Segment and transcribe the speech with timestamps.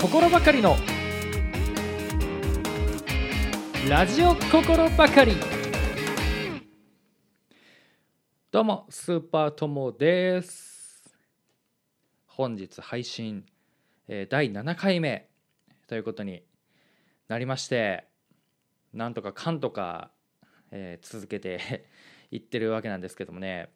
[0.00, 0.76] 心ばかりの。
[3.90, 5.32] ラジオ心ばかり。
[8.52, 11.18] どうもスーパーともです。
[12.28, 13.44] 本日配信、
[14.06, 15.28] え第7回目。
[15.88, 16.44] ということに
[17.26, 18.06] なりまして
[18.92, 20.12] なんとかかんとか、
[20.70, 21.86] え続けて
[22.30, 23.68] いってるわけなんですけどもね。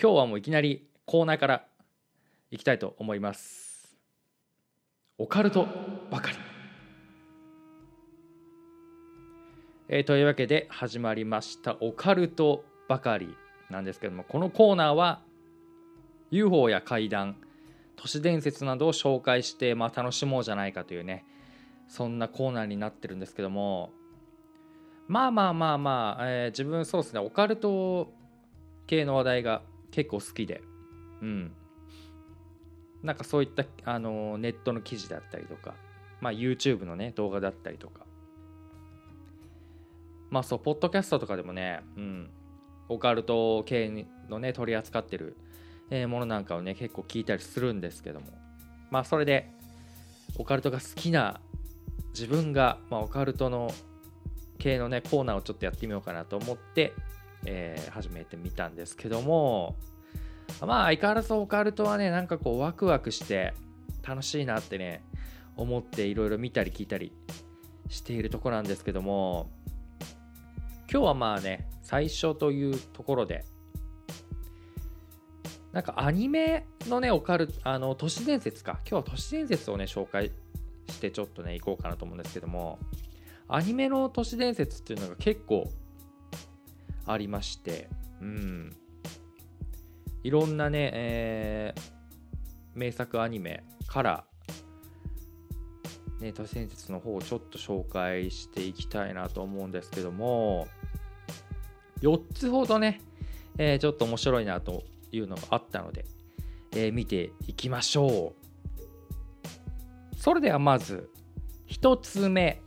[0.00, 1.68] 今日はもういきなりコーナーから
[2.50, 3.73] いきたいと思います。
[5.16, 5.68] オカルト
[6.10, 6.36] ばかり。
[9.88, 11.76] えーというわけで始まりました。
[11.80, 13.36] オカルトばかり
[13.70, 15.20] なんですけどもこのコーナーは
[16.32, 17.36] UFO や怪談
[17.94, 21.24] 都市伝説などを紹介して、まあ、楽しもうじゃないかというね
[21.86, 23.92] そんなコーナーになってるんですけども
[25.06, 28.12] まあまあまあまあ、えー自分そうですねオカルト
[28.88, 30.60] 系の話題が結構好きで
[31.22, 31.52] うん。
[33.04, 35.74] なんかそういったあのネットの記事だったりとか、
[36.22, 38.06] まあ、YouTube のね動画だったりとか。
[40.30, 42.30] まあそうポッドキャストとかでもね、うん、
[42.88, 45.36] オカルト系のね取り扱ってる、
[45.90, 48.26] えものなんかをね結構聞いたりするんですけども。
[48.90, 49.50] まあそれで
[50.38, 51.40] オカルトが好きな
[52.14, 53.70] 自分が、まあ、オカルトの
[54.58, 56.94] 系のねコーナーをちょっとやってみようかなと思って、
[57.44, 59.76] えー始めてみたんですけども。
[60.60, 63.54] まあ相変わらずオカルトはねなんかこうワクワクして
[64.06, 65.02] 楽しいなってね
[65.56, 67.12] 思っていろいろ見たり聞いたり
[67.88, 69.50] しているところなんですけども
[70.90, 73.44] 今日はまあね最初というところで
[75.72, 78.78] なんかアニメのねオカルあの都市伝説か。
[78.88, 80.30] 今日は都市伝説をね紹介
[80.88, 82.78] してちょっとね行こうかなと思うんですけども
[83.48, 85.68] アニメの都市伝説っていうのが結構
[87.06, 87.88] ありまして
[88.20, 88.76] うん。
[90.24, 91.94] いろんなね、えー
[92.74, 94.24] 名作アニメから、
[96.18, 100.66] ね、都市伝説の方をちょっと紹介していきたいなと思うんですけども
[102.02, 103.00] 4つほどね、
[103.58, 106.04] えーちょっと面白いなというのがあったので、
[106.72, 108.34] えー見ていきましょ
[110.12, 110.16] う。
[110.16, 111.10] それではまず
[111.68, 112.60] 1つ目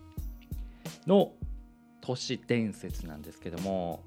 [1.06, 1.34] の
[2.00, 4.04] 都市伝説なんですけども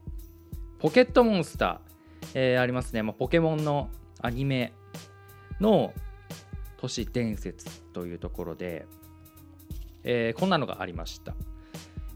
[0.78, 1.89] ポケットモンスター、
[2.34, 4.72] えーありますね、まあ、ポケモンのアニメ
[5.60, 5.92] の
[6.78, 8.86] 都市伝説というところで、
[10.04, 11.34] えーこんなのがありました、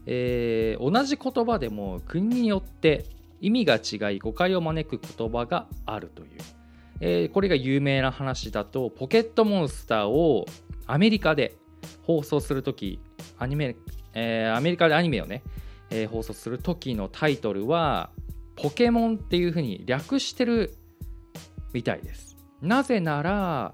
[0.05, 3.05] えー同じ言葉でも国によって
[3.41, 6.29] 意味が違い誤解を招く言葉があるという、
[7.01, 10.45] えーこれが有名な話だとポケットモンスターを
[10.87, 11.55] アメリカで
[12.03, 12.99] 放送するとき
[13.37, 13.75] アニメ、
[14.13, 15.43] えーアメリカでアニメをね、
[15.89, 18.09] えー放送する時のタイトルは
[18.55, 20.75] ポケモンっていうふうに略してる
[21.73, 22.37] みたいです。
[22.61, 23.73] なぜなら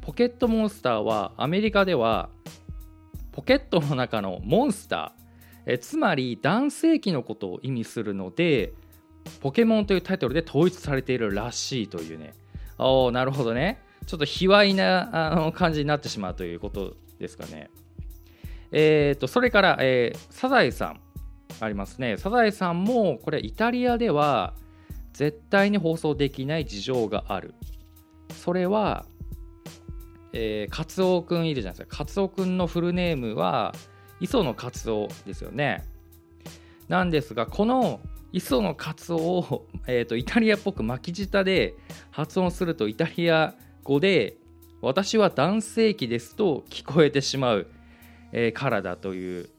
[0.00, 2.28] ポケットモンスターはアメリカでは
[3.32, 5.22] ポケットの中のモンスター
[5.66, 8.72] えつまり男性器のことを意味するので
[9.40, 12.34] ポケモンというタイトルで統一されているらしいというね。
[12.78, 13.80] おーなるほどね。
[14.06, 17.70] ちょっと卑猥なあの感じになってしまうということですかね。
[18.72, 21.00] えー、とそれから、えーサザエさん。
[21.60, 22.16] ありますね。
[22.16, 24.54] サザエさんもこれイタリアでは
[25.12, 27.54] 絶対に放送できない事情がある。
[28.34, 29.04] それは、
[30.32, 31.98] えー、カツオくんいるじゃないですか。
[31.98, 33.74] カツオくんのフルネームは
[34.20, 35.84] 磯野カツオですよね。
[36.88, 38.00] なんですがこの
[38.32, 41.74] 磯野カツオを、えー、とイタリアっぽく巻き舌で
[42.10, 44.36] 発音するとイタリア語で
[44.80, 47.66] 私は男性器ですと聞こえてしまう、
[48.32, 49.50] えーからだという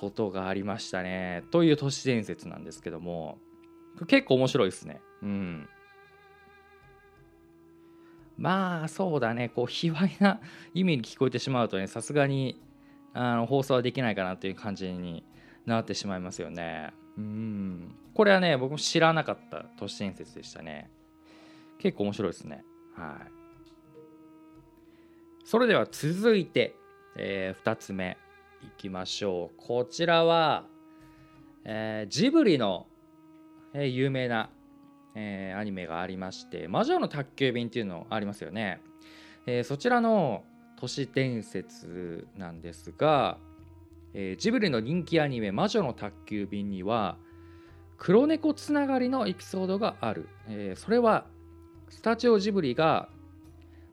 [0.00, 1.44] ことがありましたね。
[1.50, 3.38] という都市伝説なんですけども。
[4.06, 5.00] 結構面白いですね。
[5.22, 5.68] うん。
[8.36, 9.48] まあそうだね。
[9.48, 10.40] こう卑猥な
[10.74, 12.60] 意味に聞こえてしまうとねさすがに
[13.12, 15.24] あの放送はできないかなという感じに
[15.66, 16.92] なってしまいますよね。
[17.16, 17.94] うん。
[18.14, 20.90] これはね僕も知らなかった都市伝説でしたね。
[21.78, 22.64] 結構面白いですね。
[22.96, 23.44] はい。
[25.44, 26.74] それでは続いて、
[27.16, 28.16] え2つ目。
[28.64, 29.56] いきましょう。
[29.58, 30.64] こちらは、
[31.64, 32.86] えージブリの、
[33.74, 34.48] えー有名な
[35.14, 38.80] えーアニメがありまして「魔女の宅急便」っていうのありますよね、
[39.46, 40.44] えそちらの
[40.76, 43.38] 都市伝説なんですが、
[44.14, 47.18] えジブリの人気アニメ「魔女の宅急便」には
[47.98, 51.26] 黒猫つながりのエピソードがある、えそれは
[51.90, 53.10] スタジオジブリが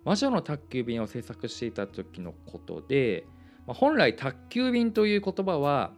[0.05, 3.25] 魔女の宅急便を制作していた時のことで、
[3.67, 5.91] まあ本来宅急便という言葉は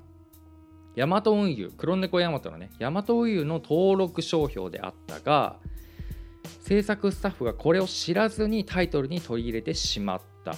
[0.96, 5.58] ヤマト運輸黒猫ヤマトのねヤマト運輸の登録商標であったが
[6.62, 10.56] 制作スタッフがこれを知らずにタイトルに取り入れてしまった。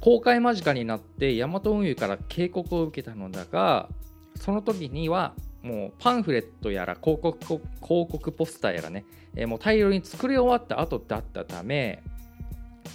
[0.00, 3.88] 公開間近になってヤマト運輸から警告を受けたのだが
[4.36, 9.04] その時にはもうパンフレットやら広告広告ポスターやらね、
[9.36, 12.02] えー、もう大量に作り終わった後だったため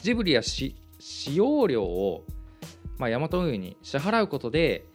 [0.01, 0.41] ジブリや
[1.07, 2.23] 使用料を、
[2.97, 4.85] まあ、ヤマト運輸に支払うことで、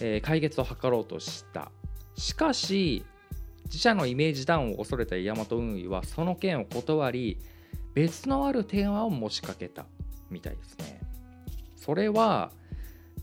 [0.00, 1.70] えー、解決を図ろうとした。
[2.16, 3.04] しかし
[3.66, 7.38] 自社のイメージダウンを恐れたヤマト運輸はその件を断り
[7.94, 9.86] 別のあるテーマを持ちかけた
[10.30, 11.00] みたいですね。
[11.76, 12.50] それは、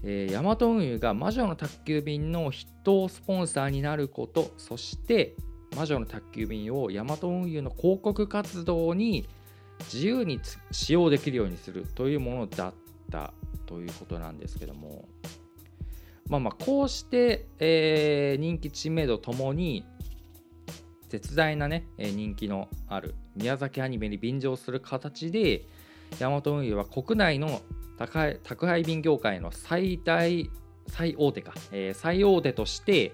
[0.03, 5.36] ヤマト運輸が魔女の宅急便の筆頭スポンサーになることそして
[5.75, 9.27] 魔女の宅急便をヤマト運輸の広告活動に
[9.86, 10.40] 自由に
[10.72, 12.74] 使用できるようにするというものだっ
[13.12, 13.34] た
[13.66, 15.08] ということなんですけども。
[16.28, 19.84] まあまあこうして、えー、人気知名度ともに
[21.10, 25.66] 絶大なね人気のある宮崎アニメに便乗する形で
[26.20, 27.62] ヤマト運輸は国内の
[27.98, 30.50] 宅配便業界の最大
[30.88, 33.12] 最大手か、えー、最大手として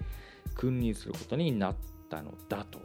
[0.56, 1.76] 君臨することになっ
[2.10, 2.80] たのだと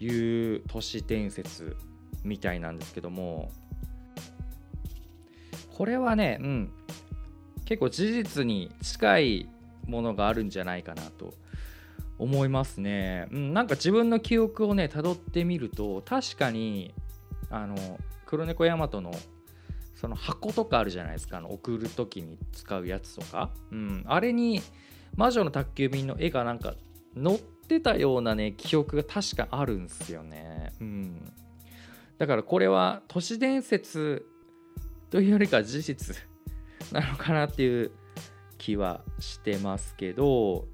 [0.00, 1.76] いう都市伝説
[2.24, 3.50] みたいなんですけども
[5.76, 6.72] これはね、うん、
[7.64, 9.48] 結構事実に近い
[9.86, 11.34] ものがあるんじゃないかなと
[12.18, 13.28] 思いますね。
[13.30, 16.92] うん、なんか自分の記憶をね辿ってみると確かに
[17.50, 17.76] あの
[18.26, 19.12] 黒猫ヤマトの
[19.94, 24.62] その箱とかあるじゃないですかあの送る時に使うやつとか、うん、あれに
[25.16, 26.74] 魔女の宅急便の絵がなんか
[27.20, 31.32] 載ってたようなね記憶が確かあるんですよね、うん、
[32.18, 34.26] だからこれは都市伝説
[35.10, 36.16] というよりか事実
[36.92, 37.92] なのかなっていう
[38.58, 40.66] 気はしてますけど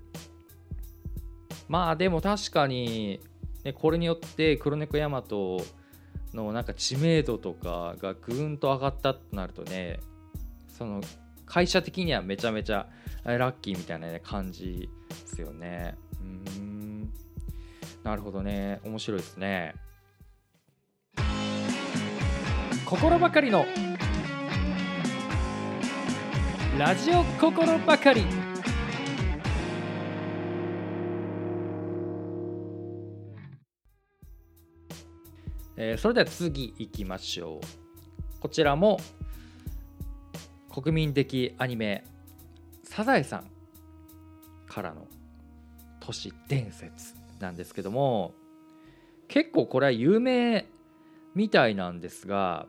[1.68, 3.20] まあでも確かに、
[3.62, 5.62] ね、これによって黒猫ヤマト
[6.32, 10.00] のなんか知名度とかがぐんと上がったとなるとね
[10.76, 11.00] その
[11.46, 12.88] 会社的にはめちゃめちゃ
[13.24, 15.96] ラッキーみたいな、感じですよね。
[16.20, 16.24] う
[16.60, 17.12] ん。
[18.02, 18.80] なるほどね。
[18.84, 19.74] 面白いですね。
[22.84, 23.64] 心ばかりの
[26.78, 28.26] ラジオ心ばかり。
[35.76, 38.40] えー、それでは次いきましょう。
[38.40, 39.00] こちらも
[40.70, 42.04] 国民的アニメ
[42.84, 43.50] 「サザエさん」
[44.68, 45.06] からの
[46.00, 48.34] 都市伝説なんですけども
[49.26, 50.66] 結構これは有名
[51.34, 52.68] みたいなんですが、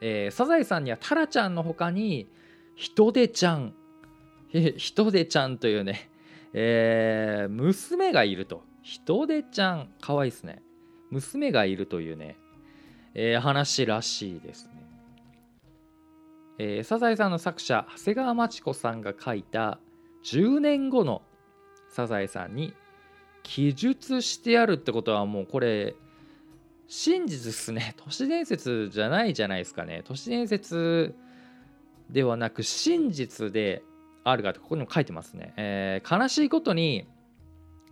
[0.00, 2.28] えー、サザエさんにはタラちゃんの他に
[2.74, 3.74] ヒトデちゃん。
[4.50, 6.10] ヒトデちゃんというね、
[6.52, 8.62] えー、娘がいると。
[8.82, 10.62] ヒトデちゃんかわいいですね。
[11.10, 12.36] 娘がいるというね、
[13.14, 14.72] えー、話らしいですね。
[16.58, 19.78] えー、サザエさんの作者長谷川町子さんが書いた
[20.24, 21.22] 10年後の
[21.88, 22.74] サザエさんに
[23.42, 25.94] 記述してあるってことはもうこれ
[26.86, 27.94] 真実っすね。
[28.02, 30.02] 都市伝説じゃないじゃないですかね。
[30.04, 31.14] 都市伝説
[32.10, 33.82] ではなく真実で
[34.24, 37.06] あるかってここにも書いてますね、えー、悲しいことに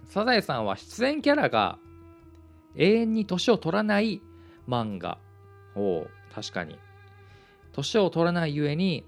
[0.04, 1.78] サザエさんは出演キャラが
[2.76, 4.20] 永遠に年を取らない
[4.68, 5.18] 漫画。
[5.76, 6.78] を確かに。
[7.72, 9.04] 年を取らないゆえに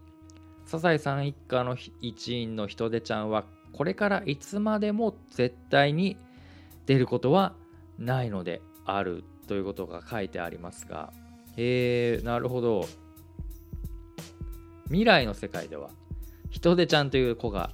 [0.65, 6.17] サザエさん一家の一員の人手ちゃんはこれからいつまでも絶対に
[6.87, 7.55] 出ることは
[7.99, 9.25] ないのである。
[9.45, 11.13] ということが書いてありますが
[11.57, 12.87] へえなるほど
[14.87, 15.91] 未来の世界では
[16.51, 17.71] 人手ちゃんという子が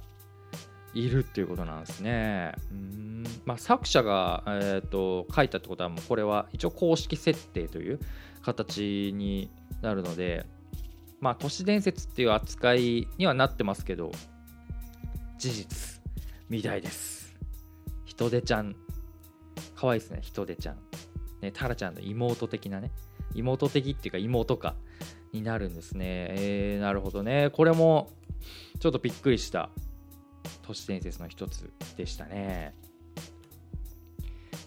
[0.93, 2.53] いるっていうことなんですね。
[2.71, 7.99] うんまあ、作者が、えーと、書いたってことはもうこれは一応公式設定という
[8.41, 9.49] 形に
[9.81, 10.45] なるので、
[11.19, 14.11] まあ、都市伝説っていう扱いにはなってますけど
[15.37, 16.01] 事実
[16.49, 17.35] みたいです。
[18.05, 18.75] 人手ちゃん
[19.75, 20.90] かわいいですね人手ちゃん。
[21.41, 22.91] ね、タラちゃんの妹的なね
[23.33, 24.75] 妹的っていうか妹か
[25.31, 26.05] になるんですね。
[26.31, 27.49] えー、なるほどね。
[27.51, 28.09] これも
[28.79, 29.69] ちょっとびっくりした
[30.61, 32.75] 都市伝説の一つでしたね。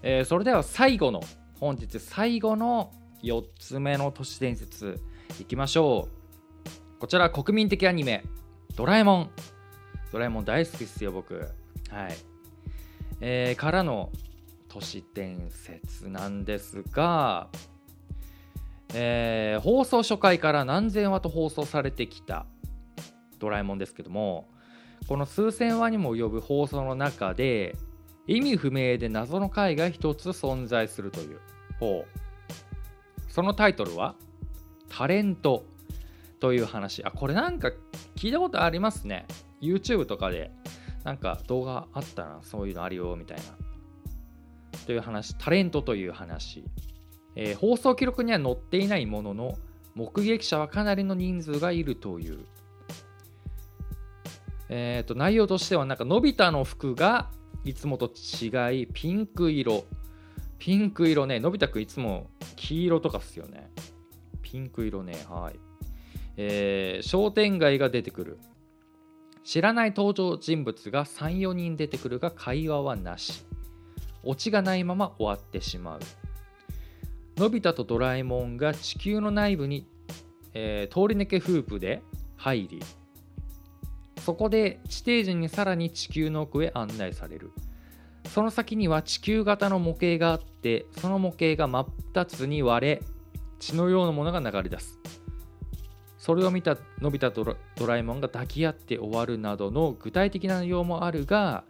[0.02, 1.22] えー、それでは最後の
[1.60, 5.00] 本日最後の4つ目の都市伝説
[5.40, 6.08] いきましょ
[6.96, 8.22] うこちら国民的アニメ
[8.76, 9.30] 「ドラえもん」
[10.12, 12.16] ドラえもん大好きですよ僕はい
[13.20, 14.10] えー、からの
[14.74, 17.46] 都市伝説なんですが、
[18.92, 22.44] えー、放送初回から何千話と放送されてきた
[23.38, 24.48] ドラえもんですけども
[25.06, 27.76] この数千話にも及ぶ放送の中で
[28.26, 31.38] 意味不明で謎の回が一つ存在するという
[31.78, 32.04] 方。
[33.28, 34.16] そのタイトルは
[34.88, 35.64] 「タレント」
[36.40, 37.04] という話。
[37.04, 37.70] あこれなんか
[38.16, 39.26] 聞いたことありますね。
[39.60, 40.50] YouTube とかで
[41.04, 42.38] なんか動画あったな。
[42.42, 43.63] そういうのあるよみたいな。
[44.84, 46.64] という話タレントという話、
[47.36, 49.58] えー、放送記録には載っていないものの
[49.94, 52.38] 目撃者はかなりの人数がいるという。
[54.68, 57.30] えーと、内容としてはなんかのび太の服が
[57.64, 59.84] いつもと違いピンク色。
[60.58, 63.70] ピンク色ねのび太くんいつも黄色とかっすよね。
[64.42, 65.58] ピンク色ねはい。
[66.36, 68.38] えー、商店街が出てくる。
[69.44, 73.44] 知らない登場人物が34人出てくるが会話はなし。
[74.26, 76.00] オチがないまま終わってしまう。
[77.36, 79.86] のび太とドラえもんが地球の内部に、
[80.52, 82.02] えー、通り抜けフープで
[82.36, 82.80] 入り
[84.20, 87.50] そこで地底人にさらに地球の奥へ案内される。
[88.28, 93.02] その先には地球型の模型があってその模型が真っ二つに割れ
[93.58, 94.98] 血のようなものが流れ出す。
[96.16, 101.64] それを見たのび太とドラえもんが抱き合って終わるなどの具体的な内容もあるが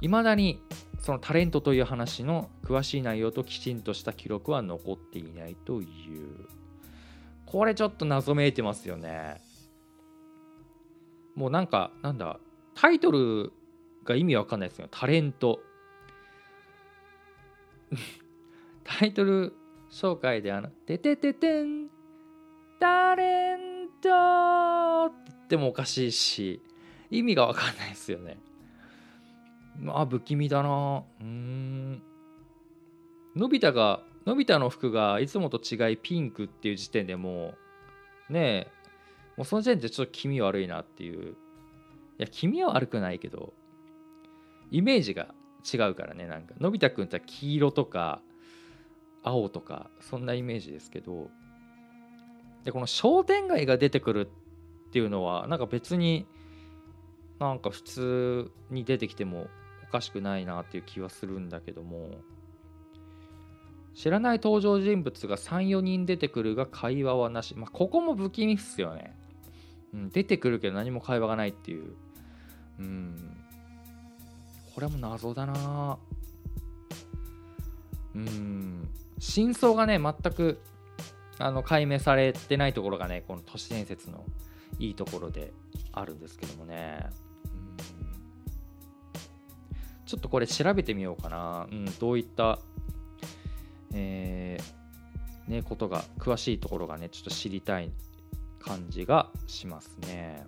[0.00, 0.62] いまだに
[1.04, 6.48] そのタレントという話の詳しい内容ときちんとした記録は残っていないという
[7.44, 9.42] これちょっと謎めいてますよね
[11.34, 12.38] もうなんか、なんだ、
[12.74, 13.52] タイトル
[14.04, 14.88] が意味わかんないですよ。
[14.90, 15.60] タレント。
[18.84, 19.52] タイトル
[19.90, 21.90] 紹介であの、ててててん、
[22.78, 26.62] タレントって言ってもおかしいし、
[27.10, 28.38] 意味がわかんないですよね。
[29.88, 31.04] あ、不気味だな。
[31.20, 32.02] うん。
[33.36, 37.54] のび太が、のび太の服がいつもと違いピンクっていう時点でも
[38.30, 38.72] う、ねえ、
[39.36, 41.36] もうその時点でちょっと気味悪いなっていう。
[42.18, 43.52] いや気味は悪くないけど
[44.70, 45.34] イメージが
[45.72, 46.54] 違うからねなんか。
[46.60, 48.20] のび太くんって黄色とか
[49.22, 51.28] 青とかそんなイメージですけど
[52.64, 54.30] でこの商店街が出てくる
[54.88, 56.26] っていうのはなんか別に
[57.40, 59.48] なんか普通に出てきても
[59.98, 62.10] かしくないなっていう気はするんだけども
[63.94, 69.16] 知らない登場人物が34人出てくるが会話はなしまあここも不気味っすよね
[69.94, 71.94] うん、出てくるけど何も会話がないっていう。
[72.80, 73.36] うん。
[74.74, 75.98] これも謎だな
[78.16, 78.88] うん。
[79.20, 80.60] 真相がね、全く
[81.38, 84.24] あの解明されてないところがね、この都市伝説の
[84.80, 85.52] いいところで
[85.92, 87.08] あるんですけどもね。
[90.06, 91.66] ちょっとこれ調べてみようかな。
[91.70, 92.58] うん、どういった、
[93.94, 97.90] えー、ね、ことが、詳しいところがね、ちょっと知りたい
[98.60, 100.46] 感じがしますね。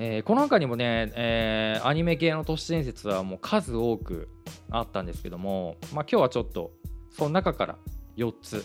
[0.00, 4.28] えー、この中にもね、えー、アニメ系の都市伝説はもう数多く
[4.70, 6.70] あったんですけども、まあ、今日はちょっと
[7.10, 7.78] その中から
[8.16, 8.64] 4つ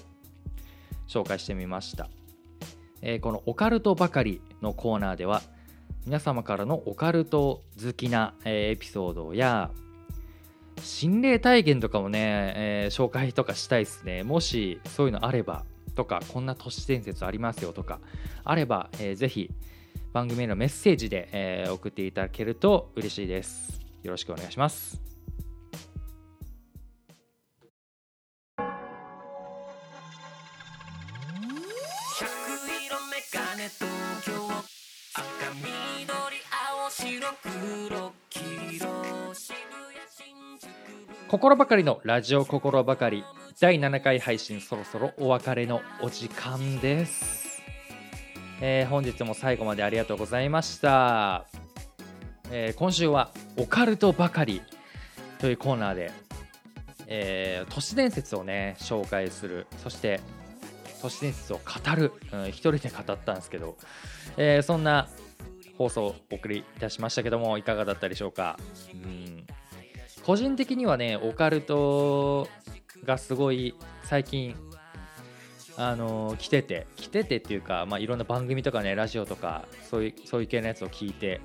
[1.07, 2.07] 紹介してみました、
[3.01, 5.41] えー、このオカルトばかりのコーナーでは
[6.05, 9.72] 皆様からのオカルト好きな、えエピソードや
[10.81, 14.24] 心霊体験とかもね、え紹介とかしたいですね。
[14.24, 15.63] もしそういうのあれば
[15.95, 18.00] とかこんな都市伝説ありますよとか
[18.43, 19.50] あれば、えー、ぜひ
[20.12, 23.81] 番組へのメッセージで、えー、送っていただけると嬉しいです。
[24.03, 25.12] よろしくお願いします。
[41.29, 43.23] 心ばかりのラジオ心ばかり。
[43.59, 47.61] 第7回配信そろそろお別れのお時間です、
[48.59, 51.45] えー、本日も最後までありがとうございました、
[52.51, 54.61] えー、今週はオカルトばかり
[55.39, 56.11] というコーナーで、
[57.07, 59.67] えー、都市伝説をね紹介する。
[59.77, 60.19] そして
[61.01, 63.77] 都市伝説を語る、うん、一人で語ったんですけど、
[64.35, 65.07] えー、そんな
[65.77, 68.57] 放送をお送りいたしましたけどもいかがだったでしょうか、
[68.93, 69.45] うん。
[70.25, 72.47] 個人的にはねオカルト
[73.05, 74.55] がすごい最近
[75.75, 81.41] あの来てて来ててっていうか、まあ、いろんな番組とかねラジオとかそういうそういう系のやつを聞いて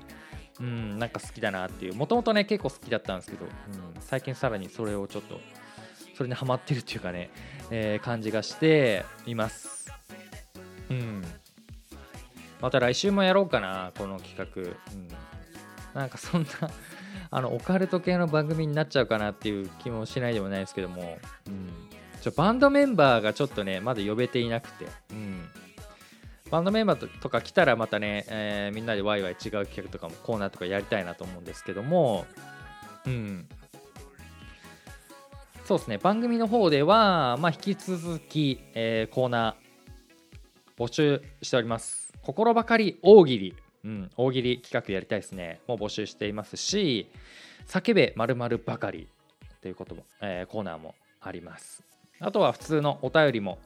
[0.59, 1.95] うんなんか好きだなっていう。
[1.95, 5.39] もともとね結構好きだったんですけど、うん、最近さらにそれをちょっと
[6.15, 7.29] それにハマってるっていうかね、
[7.71, 9.89] えー、感じがしています。
[10.89, 11.23] うん。
[12.61, 14.61] また来週もやろうかなこの企画、
[14.93, 15.07] うん、
[15.93, 16.49] なんかそんな
[17.31, 21.69] あのオカルト系の番組になっちゃうかなっていう気もしないでもないですけども、うん、
[22.21, 25.47] ちょバンドメンバーがちょっとねまだ呼べていなくて、うん、
[26.49, 32.25] バンドメンバーとか来たらまたね、えー、みんなでワイワイ違う企画とかもコーナーとかやりたいなと思うんですけども、
[33.05, 33.47] うん、
[35.69, 35.99] そうですね。
[35.99, 42.08] 番組の方では、まあ、引き続き、えー、コーナー募集しております。
[42.23, 43.55] 心ばかり大喜利。
[43.85, 45.61] うん大喜利企画やりたいですね。
[45.65, 47.07] もう募集していますし
[47.65, 49.07] 叫べまるばかり
[49.61, 51.81] ということも、えー、コーナーもあります。
[52.19, 53.57] あとは普通のお便りも、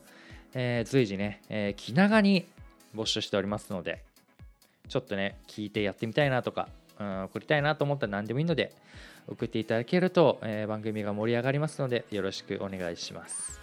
[0.54, 2.46] えー、随時ね、えー、気長に
[2.96, 4.04] 募集しておりますので
[4.88, 6.70] ちょっとね聞いてやってみたいなとか、
[7.00, 8.72] うん、送りたいなと思ったら何でもいいので
[9.28, 13.60] 送っていただけると、えー、番組が盛り上がりますのでよろしくお願いします。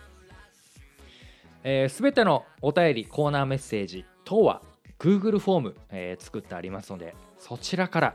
[1.63, 4.63] すべ、ー、てのお便りコーナーメッセージ等は？
[5.01, 8.15] Google フォーム、えー、作ってありますのでそちらから、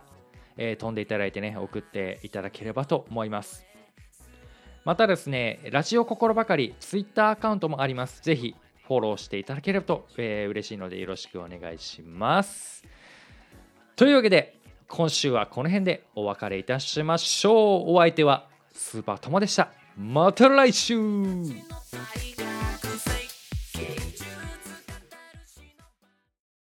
[0.55, 3.65] えー、飛んでいただいてね送っていただければと思います。
[4.85, 8.21] またですねラジオ心ばかり Twitter アカウントもあります。
[8.21, 8.55] ぜひ
[8.87, 12.83] フォローしていただければと、えー、嬉しいのでよろしくお願いします。
[13.95, 17.95] というわけで今週はこの辺でお別れいたしましょう。
[17.95, 19.71] お相手はスーパートモでした。
[19.97, 20.95] また来週。